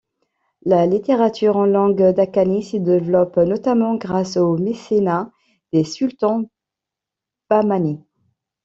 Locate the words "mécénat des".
4.57-5.83